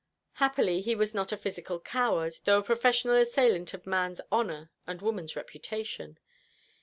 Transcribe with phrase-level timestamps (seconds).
[0.41, 4.99] Happily he was not a physical coward, though a professional assailant of man's honour and
[4.99, 6.17] woman's reputation.